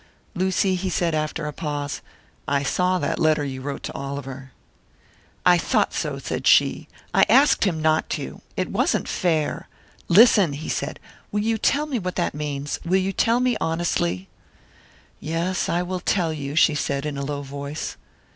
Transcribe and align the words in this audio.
"Lucy," 0.33 0.73
he 0.73 0.89
said, 0.89 1.13
after 1.13 1.45
a 1.45 1.53
pause, 1.53 2.01
"I 2.47 2.63
saw 2.63 2.97
that 2.97 3.19
letter 3.19 3.45
you 3.45 3.61
wrote 3.61 3.83
to 3.83 3.93
Oliver." 3.93 4.51
"I 5.45 5.59
thought 5.59 5.93
so," 5.93 6.17
said 6.17 6.47
she. 6.47 6.87
"I 7.13 7.23
asked 7.29 7.65
him 7.65 7.79
not 7.83 8.09
to. 8.17 8.41
It 8.57 8.71
wasn't 8.71 9.07
fair" 9.07 9.67
"Listen," 10.07 10.53
he 10.53 10.69
said. 10.69 10.99
"Will 11.31 11.41
you 11.43 11.59
tell 11.59 11.85
me 11.85 11.99
what 11.99 12.15
that 12.15 12.33
means? 12.33 12.79
Will 12.83 12.97
you 12.97 13.13
tell 13.13 13.39
me 13.39 13.55
honestly?" 13.61 14.27
"Yes, 15.19 15.69
I 15.69 15.83
will 15.83 15.99
tell 15.99 16.33
you," 16.33 16.55
she 16.55 16.73
said, 16.73 17.05
in 17.05 17.15
a 17.15 17.23
low 17.23 17.43
voice. 17.43 17.95